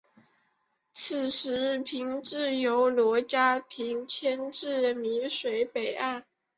[0.91, 6.25] 此时县治由罗家坪迁至洣水北岸。